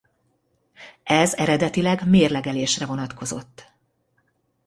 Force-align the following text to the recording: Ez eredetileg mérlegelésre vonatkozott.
Ez 1.03 1.33
eredetileg 1.33 2.07
mérlegelésre 2.09 2.85
vonatkozott. 2.85 3.67